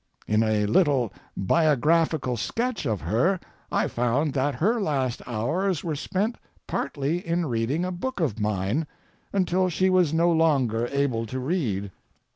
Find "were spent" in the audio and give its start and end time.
5.83-6.37